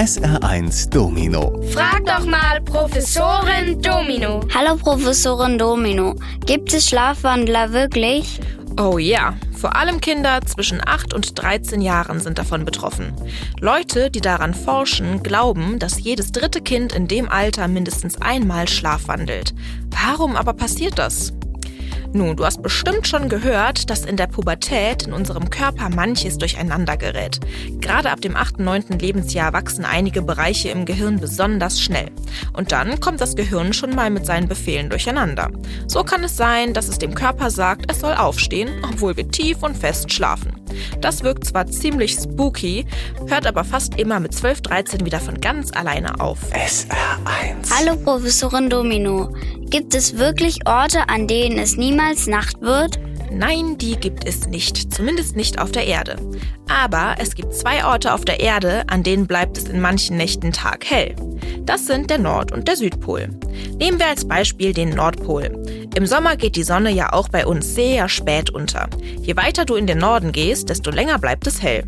SR1 0.00 0.88
Domino. 0.88 1.60
Frag 1.74 2.06
doch 2.06 2.24
mal 2.24 2.58
Professorin 2.62 3.82
Domino. 3.82 4.40
Hallo 4.54 4.74
Professorin 4.76 5.58
Domino, 5.58 6.14
gibt 6.46 6.72
es 6.72 6.88
Schlafwandler 6.88 7.74
wirklich? 7.74 8.40
Oh 8.80 8.96
ja, 8.96 9.34
vor 9.52 9.76
allem 9.76 10.00
Kinder 10.00 10.40
zwischen 10.46 10.80
8 10.82 11.12
und 11.12 11.38
13 11.38 11.82
Jahren 11.82 12.18
sind 12.18 12.38
davon 12.38 12.64
betroffen. 12.64 13.12
Leute, 13.60 14.10
die 14.10 14.22
daran 14.22 14.54
forschen, 14.54 15.22
glauben, 15.22 15.78
dass 15.78 16.00
jedes 16.00 16.32
dritte 16.32 16.62
Kind 16.62 16.94
in 16.94 17.06
dem 17.06 17.28
Alter 17.28 17.68
mindestens 17.68 18.22
einmal 18.22 18.68
schlafwandelt. 18.68 19.52
Warum 19.90 20.34
aber 20.34 20.54
passiert 20.54 20.98
das? 20.98 21.34
Nun, 22.12 22.36
du 22.36 22.44
hast 22.44 22.60
bestimmt 22.60 23.06
schon 23.06 23.28
gehört, 23.28 23.88
dass 23.88 24.04
in 24.04 24.16
der 24.16 24.26
Pubertät 24.26 25.04
in 25.04 25.12
unserem 25.12 25.48
Körper 25.48 25.88
manches 25.90 26.38
durcheinander 26.38 26.96
gerät. 26.96 27.38
Gerade 27.80 28.10
ab 28.10 28.20
dem 28.20 28.34
8., 28.34 28.58
9. 28.58 28.98
Lebensjahr 28.98 29.52
wachsen 29.52 29.84
einige 29.84 30.20
Bereiche 30.20 30.70
im 30.70 30.86
Gehirn 30.86 31.20
besonders 31.20 31.80
schnell. 31.80 32.10
Und 32.52 32.72
dann 32.72 32.98
kommt 32.98 33.20
das 33.20 33.36
Gehirn 33.36 33.72
schon 33.72 33.94
mal 33.94 34.10
mit 34.10 34.26
seinen 34.26 34.48
Befehlen 34.48 34.90
durcheinander. 34.90 35.50
So 35.86 36.02
kann 36.02 36.24
es 36.24 36.36
sein, 36.36 36.74
dass 36.74 36.88
es 36.88 36.98
dem 36.98 37.14
Körper 37.14 37.48
sagt, 37.48 37.90
es 37.90 38.00
soll 38.00 38.14
aufstehen, 38.14 38.70
obwohl 38.82 39.16
wir 39.16 39.30
tief 39.30 39.62
und 39.62 39.76
fest 39.76 40.12
schlafen. 40.12 40.59
Das 41.00 41.22
wirkt 41.22 41.46
zwar 41.46 41.66
ziemlich 41.66 42.14
spooky, 42.14 42.86
hört 43.26 43.46
aber 43.46 43.64
fast 43.64 43.98
immer 43.98 44.20
mit 44.20 44.34
12, 44.34 44.62
13 44.62 45.04
wieder 45.06 45.20
von 45.20 45.40
ganz 45.40 45.70
alleine 45.72 46.20
auf. 46.20 46.38
SR1. 46.52 47.70
Hallo 47.70 47.96
Professorin 47.96 48.68
Domino, 48.68 49.34
gibt 49.70 49.94
es 49.94 50.18
wirklich 50.18 50.66
Orte, 50.66 51.08
an 51.08 51.26
denen 51.26 51.58
es 51.58 51.76
niemals 51.76 52.26
Nacht 52.26 52.60
wird? 52.60 52.98
Nein, 53.32 53.78
die 53.78 53.96
gibt 53.96 54.26
es 54.26 54.48
nicht, 54.48 54.92
zumindest 54.92 55.36
nicht 55.36 55.60
auf 55.60 55.70
der 55.70 55.86
Erde. 55.86 56.16
Aber 56.68 57.14
es 57.18 57.34
gibt 57.34 57.54
zwei 57.54 57.84
Orte 57.84 58.12
auf 58.12 58.24
der 58.24 58.40
Erde, 58.40 58.84
an 58.88 59.02
denen 59.02 59.26
bleibt 59.26 59.56
es 59.56 59.64
in 59.64 59.80
manchen 59.80 60.16
Nächten 60.16 60.52
taghell. 60.52 61.14
Das 61.64 61.86
sind 61.86 62.10
der 62.10 62.18
Nord- 62.18 62.52
und 62.52 62.68
der 62.68 62.76
Südpol. 62.76 63.28
Nehmen 63.78 63.98
wir 63.98 64.06
als 64.06 64.26
Beispiel 64.26 64.72
den 64.72 64.90
Nordpol. 64.90 65.50
Im 65.94 66.06
Sommer 66.06 66.36
geht 66.36 66.56
die 66.56 66.62
Sonne 66.62 66.90
ja 66.90 67.12
auch 67.12 67.28
bei 67.28 67.46
uns 67.46 67.74
sehr 67.74 68.08
spät 68.08 68.50
unter. 68.50 68.88
Je 69.20 69.36
weiter 69.36 69.64
du 69.64 69.74
in 69.74 69.86
den 69.86 69.98
Norden 69.98 70.32
gehst, 70.32 70.68
desto 70.68 70.90
länger 70.90 71.18
bleibt 71.18 71.46
es 71.46 71.62
hell. 71.62 71.84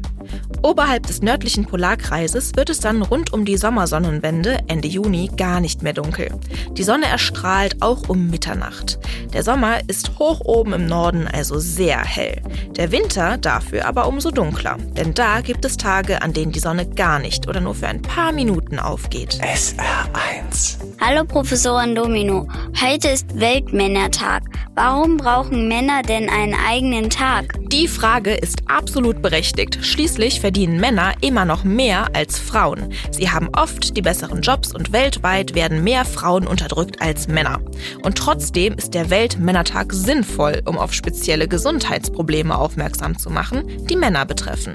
Oberhalb 0.63 1.07
des 1.07 1.23
nördlichen 1.23 1.67
Polarkreises 1.67 2.53
wird 2.55 2.71
es 2.71 2.79
dann 2.79 3.03
rund 3.03 3.33
um 3.33 3.45
die 3.45 3.57
Sommersonnenwende 3.57 4.59
Ende 4.69 4.89
Juni 4.89 5.31
gar 5.37 5.61
nicht 5.61 5.83
mehr 5.83 5.93
dunkel. 5.93 6.31
Die 6.73 6.85
Sonne 6.85 7.07
erstrahlt 7.07 7.83
auch 7.83 8.09
um 8.09 8.29
Mitternacht. 8.29 8.99
Der 9.33 9.43
Sommer 9.43 9.81
ist 9.89 10.19
hoch 10.19 10.41
oben 10.45 10.75
im 10.75 10.87
Norden 10.87 11.27
also 11.27 11.59
sehr 11.59 11.99
hell. 11.99 12.43
Der 12.77 12.93
Winter 12.93 13.39
dafür 13.39 13.87
aber 13.87 14.07
umso 14.07 14.31
dunkler, 14.31 14.77
denn 14.97 15.15
da 15.15 15.41
gibt 15.41 15.65
es 15.65 15.79
Tage, 15.79 16.21
an 16.21 16.35
denen 16.35 16.53
die 16.53 16.61
Sonne 16.61 16.87
gar 16.87 17.19
nicht 17.19 17.49
oder 17.49 17.61
nur 17.61 17.75
für 17.75 17.89
ein 17.89 18.03
paar 18.03 18.33
Minuten 18.33 18.79
aufgeht. 18.79 19.39
SR1. 19.41 20.77
Hallo 21.01 21.25
Professorin 21.25 21.95
Domino, 21.95 22.47
heute 22.81 23.09
ist 23.09 23.39
Weltmännertag. 23.39 24.43
Warum 24.75 25.17
brauchen 25.17 25.67
Männer 25.67 26.03
denn 26.03 26.29
einen 26.29 26.55
eigenen 26.55 27.09
Tag? 27.09 27.59
Die 27.73 27.89
Frage 27.89 28.35
ist 28.35 28.65
absolut 28.67 29.23
berechtigt. 29.23 29.79
Schließlich 29.81 30.41
verdienen 30.41 30.79
Männer 30.79 31.15
immer 31.23 31.47
noch 31.47 31.65
mehr 31.65 32.15
als 32.15 32.39
Frauen. 32.39 32.93
Sie 33.11 33.31
haben 33.31 33.49
oft 33.57 33.97
die 33.97 34.03
besseren 34.03 34.43
Jobs 34.43 34.75
und 34.75 34.93
weltweit 34.93 35.55
werden 35.55 35.83
mehr 35.83 36.05
Frauen 36.05 36.47
unterdrückt 36.47 37.01
als 37.01 37.29
Männer. 37.29 37.63
Und 38.03 38.19
trotzdem 38.19 38.75
ist 38.75 38.93
der 38.93 39.09
Weltmännertag 39.09 39.95
sinnvoll, 39.95 40.61
um 40.67 40.77
auf 40.77 40.93
spezielle 40.93 41.49
Gesundheitsprobleme 41.49 42.55
aufmerksam 42.55 43.17
zu 43.17 43.31
machen, 43.31 43.65
die 43.89 43.97
Männer 43.97 44.27
betreffen. 44.27 44.75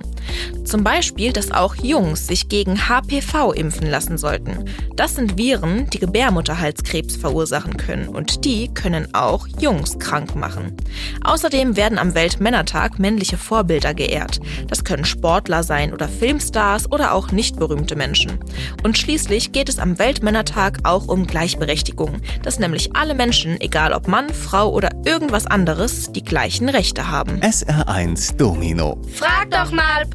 Zum 0.68 0.84
Beispiel, 0.84 1.32
dass 1.32 1.52
auch 1.52 1.76
Jungs 1.76 2.28
sich 2.28 2.50
gegen 2.50 2.90
HPV 2.90 3.54
impfen 3.54 3.90
lassen 3.90 4.18
sollten. 4.18 4.66
Das 4.98 5.16
sind 5.16 5.38
Viren, 5.38 5.90
die 5.90 6.00
Gebärmutterhalskrebs 6.00 7.16
verursachen 7.16 7.78
können 7.78 8.10
und 8.10 8.44
die 8.44 8.68
können 8.74 9.14
auch 9.14 9.48
Jungs 9.62 9.98
krank 9.98 10.36
machen. 10.36 10.76
Außerdem 11.24 11.78
werden 11.78 11.98
am 11.98 12.16
Weltmännertag 12.16 13.00
männliche 13.00 13.38
Vorbilder 13.38 13.94
geehrt. 13.94 14.42
Das 14.68 14.84
können 14.84 15.06
Sportler 15.06 15.64
sein 15.64 15.94
oder 15.94 16.10
Filmstars 16.10 16.92
oder 16.92 17.14
auch 17.14 17.32
nicht 17.32 17.58
berühmte 17.58 17.96
Menschen. 17.96 18.38
Und 18.84 18.98
schließlich 18.98 19.54
geht 19.54 19.70
es 19.70 19.80
am 19.80 19.98
Weltmännertag 20.00 20.80
auch 20.84 21.08
um 21.08 21.28
Gleichberechtigung, 21.28 22.22
dass 22.44 22.60
nämlich 22.60 22.94
alle 22.94 23.14
Menschen, 23.14 23.62
egal 23.62 23.94
ob 23.94 24.10
Mann, 24.10 24.34
Frau 24.34 24.70
oder 24.74 24.90
irgendwas 25.06 25.46
anderes, 25.46 26.12
die 26.12 26.24
gleichen 26.24 26.68
Rechte 26.68 27.10
haben. 27.10 27.40
SR1 27.40 28.36
Domino. 28.36 29.02
Frag 29.14 29.50
doch 29.52 29.72
mal 29.72 30.06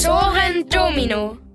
Professorin 0.00 0.66
Domino. 0.66 1.49